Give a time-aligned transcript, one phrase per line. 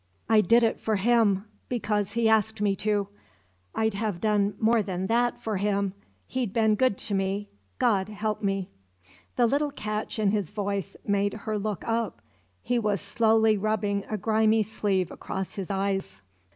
[0.27, 3.07] "I did it for him because he asked me to.
[3.75, 5.93] I'd have done more than that for him.
[6.25, 8.71] He'd been good to me God help me!"
[9.35, 12.19] The little catch in his voice made her look up.
[12.63, 16.23] He was slowly rubbing a grimy sleeve across his eyes.